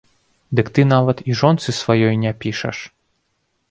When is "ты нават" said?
0.77-1.17